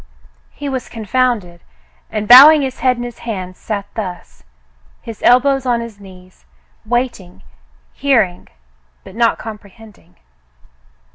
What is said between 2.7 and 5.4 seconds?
head in his hands sat thus— his